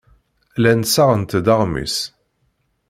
Llant 0.61 0.87
ssaɣent-d 0.91 1.47
aɣmis. 1.55 1.97